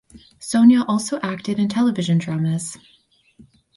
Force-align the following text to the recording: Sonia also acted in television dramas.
Sonia 0.39 0.81
also 0.87 1.19
acted 1.21 1.59
in 1.59 1.69
television 1.69 2.17
dramas. 2.17 2.75